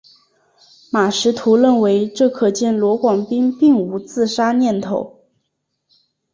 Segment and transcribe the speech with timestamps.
[0.91, 5.21] 马识途认为这可见罗广斌并无自杀念头。